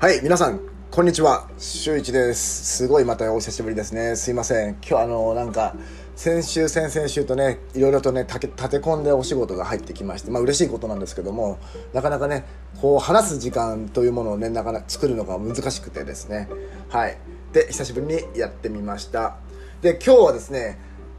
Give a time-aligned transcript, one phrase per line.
[0.00, 1.46] はい、皆さん、こんにちは。
[1.58, 2.78] 周一です。
[2.78, 4.16] すごいまたお久しぶりですね。
[4.16, 4.78] すいません。
[4.80, 5.76] 今日あの、なんか、
[6.16, 8.48] 先週、先々週とね、いろいろとね、立て
[8.78, 11.58] 込んでお仕事が入ってきまして、まあ嬉しいことなんですけども、
[11.92, 12.46] なかなかね、
[12.80, 16.48] こう話す時間というものをね、なかなか作るのが難しくてですね。
[16.88, 17.18] はい。
[17.52, 19.36] で、久しぶりにやってみました。
[19.82, 20.78] で、今日はですね、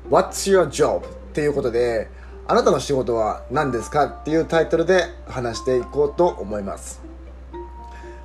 [0.09, 1.02] What's your job?
[1.02, 1.04] っ
[1.34, 2.09] ていうことで、
[2.48, 4.05] あなたの仕事は何ですか？
[4.05, 7.00] っていうタイトルで話していこうと思います。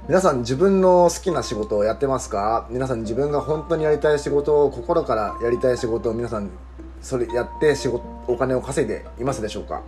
[0.09, 2.69] 皆さん自分の好きな仕事をやってますか？
[2.71, 6.49] 皆さん自分が本当にやりたい仕事を心からやりたい仕事を皆さん
[7.03, 9.83] それやって仕事お金を稼いでいますでしょうか？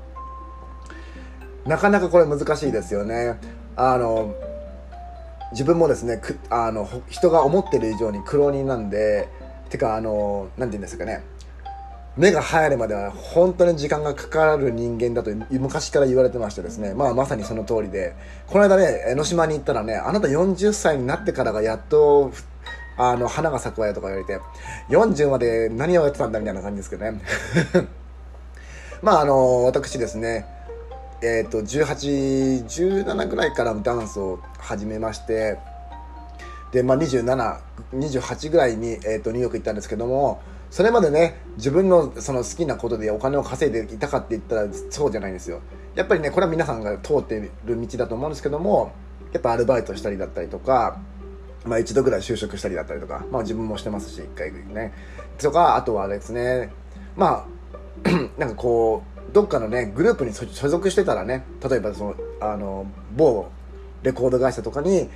[1.66, 3.38] なかなかこれ難しいですよね。
[3.76, 4.34] あの
[5.52, 9.28] 自分もですねくあの人が思ってる以上に苦労人なんで
[9.70, 11.22] てかあのなんて言うんですかね。
[12.18, 18.16] 目が入るまでは本当に時間がかかる人間だと昔から言われてましてですね、まあ、まさにその通りで。
[18.48, 22.32] この間ね江ノ島に行ったらねあなた40歳になってからがやっと
[22.96, 24.40] あの花が咲くわよとか言われて
[24.88, 27.20] 40まで何をやってたんだみたいな感じですけどね。
[29.00, 30.44] まああの私ですね
[31.22, 35.58] えっ、と1817ぐらいからダンスを始めまして
[36.72, 45.60] で、まあ、2728ぐらいに、えー、とニューヨーク行ったんですけどもそれまでね自分のその好きなことでお金を稼いでいたかって言ったらそうじゃないんですよ。
[45.94, 48.92] やっぱりねこれは皆さんが通っている道だと思うんですけども
[49.32, 51.00] やっぱアルバイトしたりだったりとか
[51.64, 54.92] まあ一度ぐらい就職したりだったりとかまあ自分もしてますし一回ね。
[55.38, 56.72] とかあとはあれですね
[57.16, 57.46] ま
[58.04, 63.48] あ なんかこうどっかのねグループに所属してたらね例えばそのあの某
[64.02, 65.08] レコード会社とかに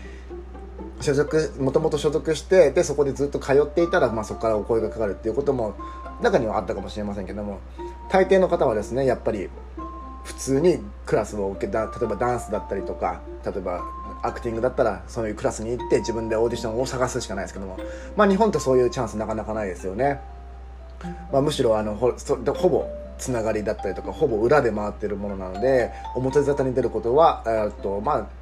[1.03, 5.75] 所属もともと所属してでそこでずっと通っていたら、まあ、そこからお声がかかるっていうことも
[6.21, 7.61] 中にはあったかもしれませんけども
[8.11, 9.49] 大抵の方はですねやっぱり
[10.25, 13.83] 普通にクラスを受けた例えばダンスだったりとか例えば
[14.23, 17.77] アクティングだったらそういうクラスに行って自分でオーディションを探すしかないですけども
[18.17, 20.21] まあ日本ってそういうチャンスなかなかないですよね、
[21.33, 22.89] まあ、むしろあのほほぼ
[23.19, 28.42] つながりだったりとかほぼ裏で回ってるものなので表沙汰に出ることはえっとまあ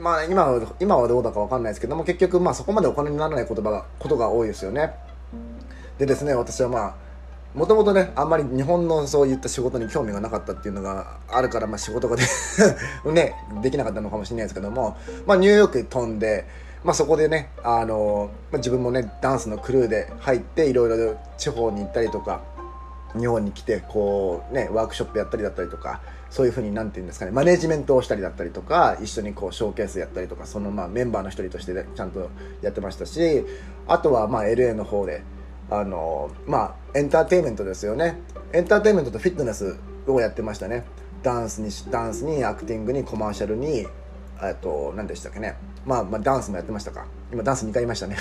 [0.00, 4.94] まあ今は今はどうだかわかんないですけども結局まあそこまでお金にならない言葉がことが多いですよね。
[5.98, 6.94] でですね私はまあ
[7.54, 12.22] もともとねあんまり日本のそういった仕事に興味がなかったっていうのがあるから、まあ、仕事がで
[13.12, 14.96] ねできなかったのかもしれないですけども、
[15.26, 16.46] まあ、ニューヨーク飛んで、
[16.84, 22.40] まあ、そこでねあの、まあ、自分もねダンスのクルーで入っていろいろ地方に行ったりとか
[23.18, 26.00] 日本に来てこうねワークショップやったりだったりとか
[26.30, 32.30] そういうふうになんていうんですかねマネジメントをしたりだったりとか一緒にこうショーケースやったりとかそのまあメンバーの一人として、ちゃんと
[32.62, 33.44] やってましたし
[33.88, 35.22] あとはまあ LA の方で
[35.70, 38.18] あのまあエンターテインメントですよね。
[38.52, 39.76] エンターテインメントとフィットネス
[40.06, 40.84] をやってましたね。
[41.22, 43.86] ダンスにダンスにアクティングにコマーシャルに
[44.42, 45.56] えっと何でしたっけね。
[45.86, 47.06] まあまあダンスもやってましたか。
[47.32, 48.16] 今ダンス2回言いましたね。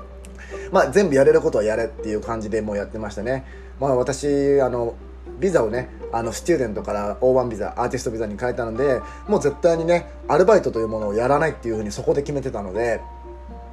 [0.70, 3.44] まあ全部やれることはやれっていう感じでもうやってましたね。
[3.80, 4.94] まあ私あの
[5.38, 13.00] ビザをねあのスチューデントから O1 ビザアーティストビザに変えたのでもう絶対にねアルバイトというものをやらないっていうふうにそこで決めてたので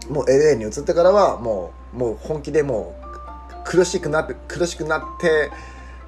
[0.09, 5.51] もう LA に移ってからはもうもう本気でもう苦しくなって苦しくなって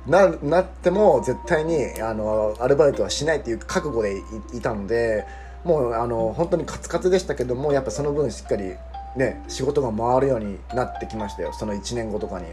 [0.07, 4.17] ななっても絶対にあのアルバイトはしないっていう覚悟で
[4.53, 5.25] いたので
[5.63, 8.73] もうあの本当にカツカツでしたけどもやっぱその分しっかり
[9.15, 12.47] ね仕事が回るようになってきましたよその1年後とかに。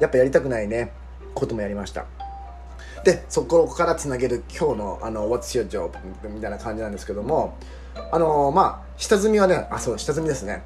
[0.00, 0.92] やっぱやりたくないね
[1.34, 2.06] こともやりました。
[3.02, 5.90] でそこからつなげる今日のあの「What's your job?」
[6.28, 7.56] みたいな感じなんですけども
[8.12, 10.62] あのまあ下積みはねあそう下積みですね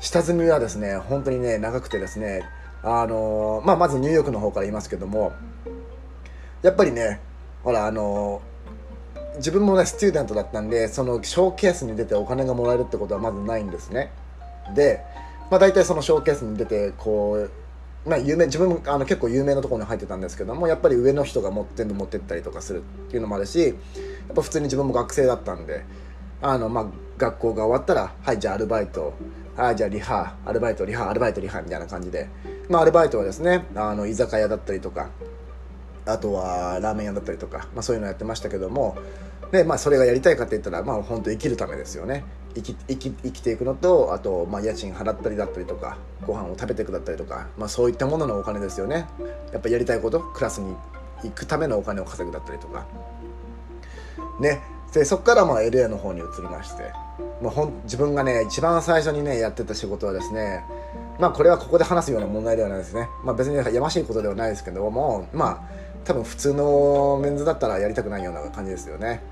[0.00, 2.44] 下積みはですね本当にね長くてですね
[2.82, 5.32] あのまあまずニューヨークの方から言いますけども
[6.62, 7.20] やっぱりね
[7.62, 8.42] ほらあの
[9.36, 14.12] 自分もねスチューデントだったんでそのショーケースに出てお金がもらえるってことはまずないんですね
[14.74, 15.00] で、
[15.50, 17.50] まあ、大体そのショーケースに出てこう
[18.06, 23.76] まあ、有名自分もあの結構有名なところに入ってたんですけどもやっぱり上の人が持ってんの持ってったりとかするっていうのもあるしやっ
[24.34, 25.84] ぱ普通に自分も学生だったんで
[26.42, 26.86] あの、まあ、
[27.16, 29.14] 学校が終わったらはいじゃあアルバイト
[29.56, 32.28] はいじゃあリハアルバイトリハアルバイトリハみたいな感じで、
[32.68, 35.08] まあ、アルバイトはですねあの居酒屋だったりとか
[36.04, 38.98] あとはラーメン屋だったりとか、まあ、そういうのやってましたけども
[39.54, 42.24] で、まあ、それがやりたいかって言ったら、まあ、本当生きるためですよね。
[42.56, 45.96] 生き生き生きていくのとあと、まあ、家賃払ったりだったりとか
[46.26, 49.06] ご飯を食べていくだったりとか、まあ、そういったもののお金ですよね。
[49.52, 50.74] やっぱやりたいことクラスに
[51.22, 52.84] 行くためのお金を稼ぐだったりとか。
[54.40, 54.60] ね。
[54.92, 56.92] でそこからまあ LA の方に移りまして、
[57.40, 60.64] まあ、ほん自分がね一番最初にねやってた仕事はですね
[61.18, 69.22] まあこれはここで話すような問題ではないですね、まあ、別にやましいことではないですけどもまあ多分普通のメンズだったらやりたくないような感じですよね。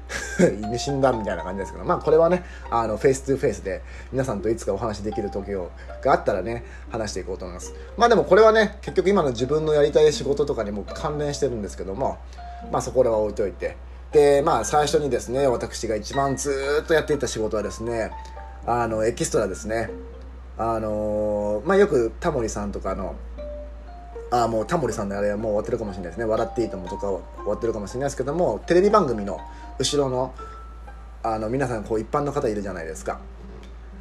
[0.41, 1.85] 意味深だみたいな感じですけど。
[1.85, 5.71] まあこれはねあのフェイス2フェイスで皆さんといつかお話できる時を
[6.03, 7.75] があったらね話していこうと思います。
[7.97, 12.19] まあでもこれはね結局今の自分のやりたい仕事とかにも関連してるんですけども
[12.71, 13.77] まあそこらは置いといて。
[14.13, 18.11] でまあ最初にですね私が一番ずっとやっていた仕事はですね
[18.67, 19.91] あのエキストラですね。
[20.59, 23.15] あのまあよくタモリさんとかの
[24.33, 29.39] あもうタモリさんのあれはもう終わってるかもしれないですね「笑っていいとも」とか終わってるかもしれないですけどもテレビ番組の
[29.79, 30.33] 後ろの
[31.23, 33.21] あの皆さんこう一般の方いるじゃないですか。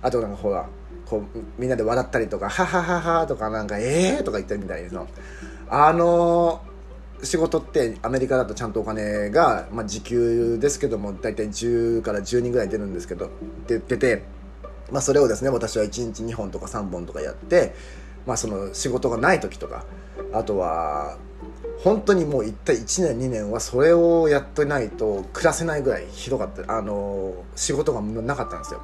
[0.01, 0.65] あとなんかほら
[1.05, 5.05] こうみんなで笑ったりとか「はははは」とかなんか「ええー」とか言ってるみたいですの。
[5.69, 6.61] あの
[7.23, 13.29] 仕事ってアメリカだとちゃんとお金が、まあ、時給ですけども大体10から10人ぐらい出るんですけど
[13.67, 14.23] 出て、
[14.89, 17.75] まあ、それをですね私は1日2本とか3本とかやって
[18.25, 19.85] まあ、その仕事がない時とか
[20.33, 21.17] あとは
[21.83, 26.77] 本当にもう一体1年2年はそれをやってないと暮らせないぐらいひどかった。
[26.77, 28.81] あの仕事がなかったんですよ。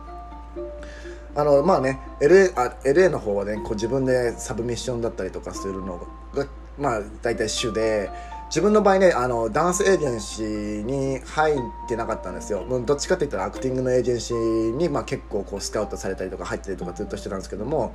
[1.35, 6.47] あのまあね LA, あ LA の方はねこう自分でサブミッションだったりとかするのが
[6.79, 8.09] まあ大体主で
[8.47, 11.57] 自分の場合ねあのダンスエージェンシーに入っ
[11.87, 12.65] てなかったんですよ。
[12.85, 17.93] どっちかって言ったらアクティングのエージェンシーに、まあ、結構こうスカウトされたりとか入ったりとかずっとしてたんですけども、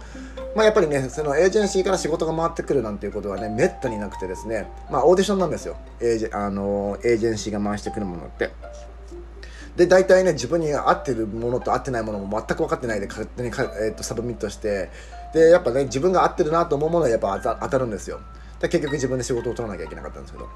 [0.54, 5.76] まあ、やっぱりねそのエージェンシーから仕事が回ってくるなんていうことはねめったになくてですねまあオーディションなんですよ。
[6.00, 8.50] エージェあのエージェンシーが回してくるものって。
[9.76, 14.90] で大体ね自分に合ってるものと合ってないものも全く分かってないで勝手に、えーと、 submit して
[15.32, 18.20] でやっぱね自分が合ってるなと思うものはやっぱ当たるんですよ。
[18.62, 20.48] で結局自分で仕事を取らなきゃいけなかったんですけど。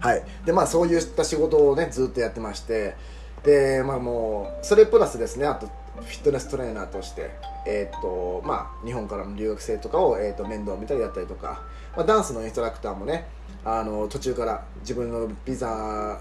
[0.00, 0.24] はい。
[0.46, 2.96] でまあそういった仕事をねずっとやってまして。
[3.42, 7.30] でまあもうそれプラスですねあとフィットネストレーナーとして
[7.66, 11.62] えーとまあ、日本からの留学生とかを、えーと、面倒を見たりやったりとか、
[11.96, 13.26] まあ、ダンスのインストラクターもね
[13.64, 16.20] あの途中から自分のビザ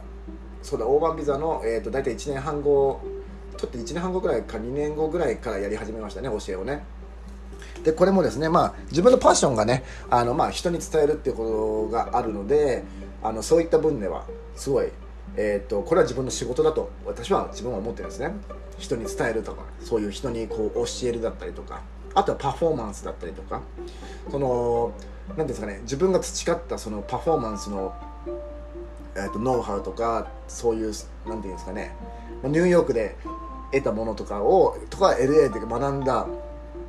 [0.62, 3.02] そうだ大盤ビザの、えーと、大体1年半後
[3.58, 6.84] 取って1年半後ぐらいか2年後ぐらいからやり始めましたね教えをね。
[7.84, 12.84] でこれもですねまあ自分のパッションがねあの、まあ、人に伝えるっていうことがあるので
[13.22, 14.26] あのそういった分では
[14.56, 14.90] すごい、
[15.36, 18.34] えーと、これは自分の仕事だと私は自分は思ってるんですね。
[18.78, 21.82] 人に伝えるとかそういう人にこう教えるだったりとか
[22.16, 23.62] あとはパフォーマンスだったりとか
[24.30, 24.94] その
[25.38, 27.94] 何ですかね自分が培ったそのパフォーマンスの、
[29.16, 31.96] えーと、ノウハウとかそういう何て言うんですかね
[32.44, 33.16] ニューヨークで
[33.72, 36.28] 得たものとかをとか LA で学んだ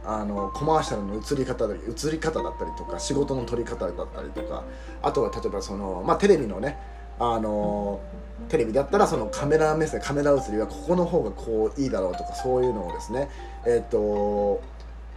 [0.06, 4.64] あのコマーシャルの映り方映り方だったりとか仕事の取り方だったりとか
[5.02, 6.78] あとは例えばその、まあ、テレビのね
[7.18, 8.00] あの
[8.48, 13.28] テレビだったらそのカメラ目線カメラ映りはここの方がこういいだろうとかそういうのをですね
[13.66, 14.62] えっ、ー、と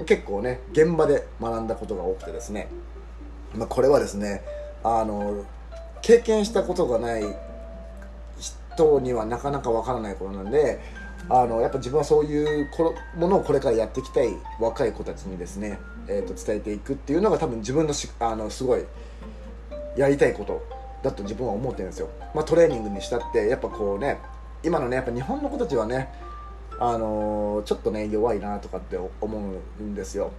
[0.05, 2.69] 結構ね現場で学んだことが多くてですね、
[3.55, 4.43] まあ、これはですね
[4.83, 5.43] あの
[6.01, 7.23] 経験したことがない
[8.39, 10.79] 人にはなかなかわからないことなんで
[11.29, 12.69] あのやっぱ自分はそういう
[13.15, 14.29] ものをこれからやっていきたい
[14.59, 18.85] 若い子たちにですね、えー、と伝えていくっていうのが多分自分のしあのすごい
[19.97, 20.65] やりたいこと
[21.03, 24.19] だと自分は思ってるんですよ、まあ、トレーニングにしたってやっぱこうね
[24.63, 26.09] 今のねやっぱ日本の子たちはね
[26.79, 29.37] あのー、ちょっとね弱いなとかって思
[29.79, 30.31] うんですよ。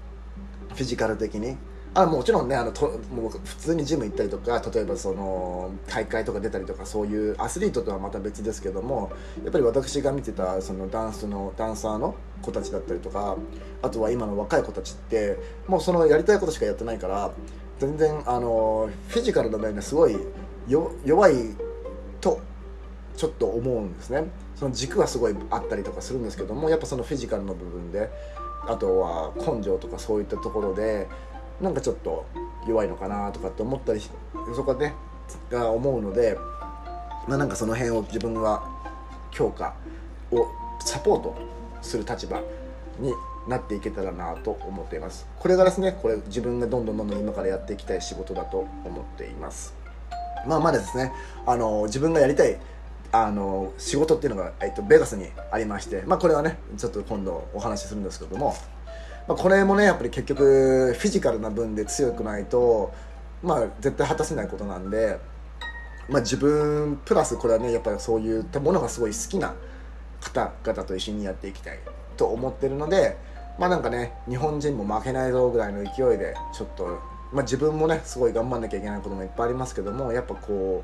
[0.68, 1.56] フィジカル的に
[1.94, 9.10] あもちろんねあのともう普通にジム行ったりとか例えばその大会とか出たりとかそういうアスリートとはまた別ですけども
[9.42, 13.36] やっぱり私が見てたそのダンスのダンサーの子たちだったりとか
[13.82, 15.36] あとは今の若い子たちって
[15.66, 17.32] もうそのやりたいことしかやってないから
[17.78, 20.16] 全然あのフィジカルの面ですごい
[20.68, 21.34] 弱い
[22.20, 22.40] と
[23.16, 24.28] ちょっと思うんですね。
[24.54, 28.10] その軸はすごいあったりとかするんですけどもやっぱそのフィジカルの部分で
[28.66, 31.06] あとは根性とかそういったところで
[31.60, 32.24] なんかちょっと
[32.66, 34.00] 弱いのかなとかって思ったり
[34.54, 34.94] そこね
[35.50, 36.36] が思うので
[37.26, 38.62] まあなんかその辺を自分は
[39.30, 39.74] 強化
[40.30, 40.46] を
[40.80, 41.36] サポート
[41.82, 42.40] する立場
[42.98, 43.12] に
[43.48, 45.26] なっていけたらなと思っています。
[45.38, 49.74] これがですねこれ自分がどんどんどんどん今からやっていきたい仕事だと思っています。
[50.46, 51.12] まあまだですね
[51.46, 52.58] あの自分がやりたい
[53.10, 58.54] あの仕事っていうのが、えっと、ベガスにありましてまあこれはねちょっと今度お話しするんですけども
[59.28, 62.92] まあ、これもねやっぱり結局フィジカルな分で強くないと、
[63.42, 65.18] まあ、絶対果たせないことなんで、
[66.08, 69.54] まあ、自分プラスこれはねやっぱりそういったものがすごい好きな
[70.20, 71.78] 方々と一緒にやっていきたい
[72.16, 73.18] と思ってるので
[73.58, 76.98] まあなんかね日本人も負けないぞぐらいの勢いでちょっと、
[77.30, 80.82] まあ、自分もねすごい頑張んなきゃいけないこともいっぱいありますけどもやっぱこ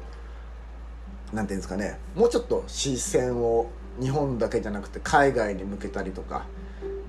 [1.32, 6.44] うなんていうんですかねもうちょっと視線を日本だけじゃなくて海外に向けたりとか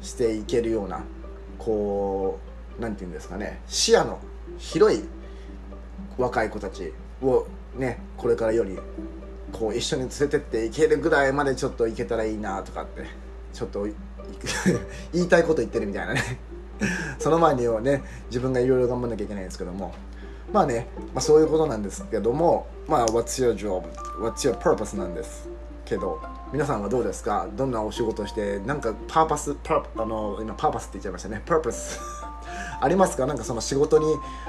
[0.01, 1.03] していけるような
[1.65, 2.39] こ
[2.77, 4.19] う何て言うんですかね視野の
[4.59, 5.03] 広い
[6.17, 6.93] 若い子たち
[7.23, 8.77] をねこれからより
[9.51, 13.05] こう一緒に連れてっていけるぐらいまでちょっと行けたらいいなとかって
[13.51, 13.87] ちょっと
[15.11, 16.39] 言いたいこと言ってるみたいなね
[17.17, 19.93] その前にはね自分がいろいろ頑張んなきゃいけないんですけども
[20.53, 23.83] まあね、まあ、そういうことなんですけどもまあ What's your job?
[24.19, 24.95] What's your purpose?
[24.95, 25.49] なんです
[25.85, 26.21] けど
[26.53, 27.47] 皆さんはどうですか？
[27.55, 31.41] どんなお仕事してなんかパーパスパあの今パーパスって言っちゃいましたね。
[31.45, 31.99] purpose
[32.79, 33.25] ありますか？
[33.25, 34.05] なんかその仕事に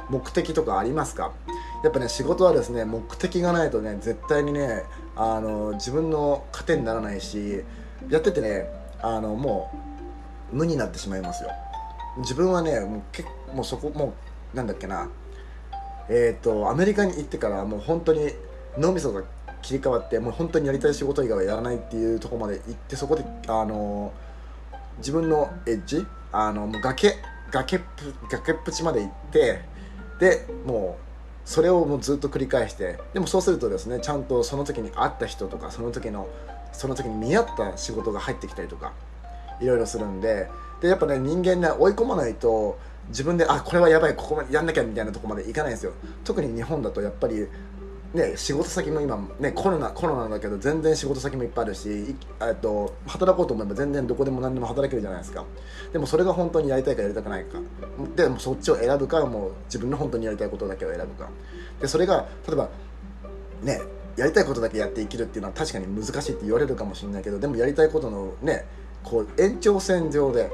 [0.08, 1.32] 目的とかありますか？
[1.82, 4.84] やっぱね仕事はですね目的がないとね絶対にね
[5.16, 7.64] あの自分の糧にならないし
[8.08, 8.68] やっててね
[9.02, 9.70] あのも
[10.52, 11.50] う無になってしまいますよ。
[12.18, 14.14] 自分はねもうけもうそこも
[14.54, 15.08] うなんだっけな。
[16.08, 18.30] えっ、ー、とアメリカに行ってからもう本当に
[18.78, 19.22] 脳みそが
[19.66, 24.12] 切り替わってもう本当にやりたい仕事以外はやらないっていうところまで行ってそこであの
[24.98, 27.16] 自分のエッジあのもう崖
[27.50, 29.62] 崖っぷ崖っぷちまで行って
[30.20, 30.96] でも
[31.44, 36.28] うそれをもうずっと繰り返してでもそうするとですねちゃんとその時に会った人とかその時の
[36.72, 38.92] その時に見合った仕事が入ってきたりとか
[39.60, 40.48] いろいろするんで
[40.80, 45.92] でやっぱね人間ね追い込まないと自分であこれはやばいここまでやんなきゃみたいなとこまでいかないんですよ。
[46.24, 47.48] 特に日本だとやっぱり
[48.14, 52.14] ね、仕事先も今、ね、コロナコロナだけど全然仕事先もいっぱいあるし
[52.62, 55.44] と働こうと思えば全然どこでも何でも働けるじゃないですか。
[55.92, 57.58] でもそれが本当にやりたいかやりたくないか。
[58.14, 61.28] でもそっちを選ぶかもう自分の本当にやりたいことだけを選ぶか。
[61.80, 62.68] でそれが例えば
[63.62, 63.80] ね
[64.16, 68.64] やりたいことだけやって生きるっていうのは確かに難しいって言われるかもしれないけどでもやりたいことのね
[69.04, 70.50] こう延長線上で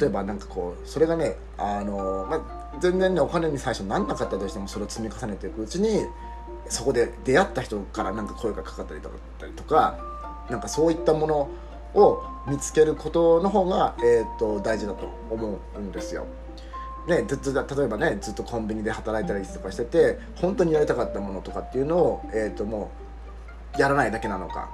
[0.00, 6.06] 例えばなんかこうそれがねあの、まあ、全然ねお金に最初なんなかったとしてもそれを積み重ねていくうちに
[6.68, 9.00] そこで出会った人からなんか声がかかったり
[9.52, 9.98] とか
[10.50, 11.50] なんかそういったもの
[11.94, 16.26] を見つけることの方が、えーと、大事だと思うんですよ。
[17.06, 22.92] ね、ずっと例えばねずっとコンビニで働いたりとかしてて本当にやりたかったものとかっていうのを、えーと、も
[23.76, 24.70] うやらないだけなのか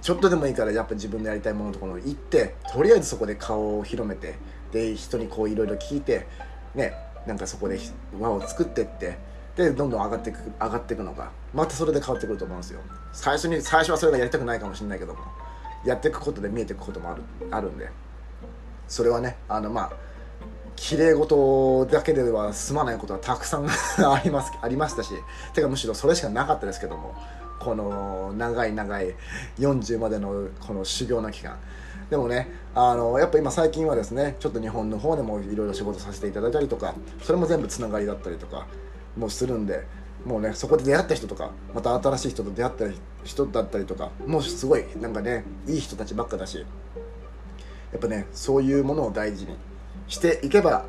[0.00, 4.36] ちょっとでもいいからやっぱ自分のやりたいものところに行ってとりあえずそこで顔を広めて
[4.72, 6.26] で人にこういろいろ聞いて
[6.74, 6.94] ね
[7.26, 7.78] なんかそこで
[8.18, 9.18] 輪を作ってって
[9.56, 11.30] でどんどん上がっていく上がっていくのか。
[11.52, 12.80] またそれで変わってくると思うんですよ。
[13.12, 15.20] 最初に最初はそれがやりたくないかもしれないけども。
[15.84, 17.88] やっていくことで見えていくこともあるあるんで。
[18.88, 19.92] それはねあのまあ
[20.76, 25.10] 綺麗事だけでは済まないことはたくさん ありますありましたし。
[25.52, 27.14] てかむしろそれしかなかったですけども。
[27.60, 29.14] この長い長い
[29.58, 31.56] 40までのこの修行の期間。
[32.10, 38.66] でもねあのやっぱ今最近はですねちょっと日本の方でもいろいろ仕事させていただいたりとかそれも全部つながりだったりとか。
[39.16, 39.84] もするんで
[40.24, 42.84] もうねそこで出会った人とかまた新しい人と出会った
[43.24, 46.64] 人だったりとかもうすごいなんかねいい人たちばっかだしや
[47.98, 49.56] っぱねそういうものを大事に
[50.08, 50.86] していけば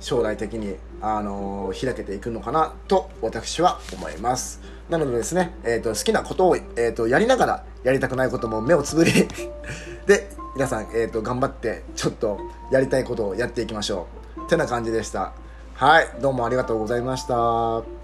[0.00, 4.60] 将来的に、あのー、開けていくのかなと私は思います。
[4.88, 9.12] なのでですね、えーと、好きなことを、えーと、やりながらやりたくないことも目をつぶり
[10.06, 12.38] で皆さん、えーと頑張ってちょっと
[12.70, 14.48] やりたいことをやっていきましょう。
[14.48, 15.32] てな感じでした。
[15.78, 17.97] はいどうもありがとうございました。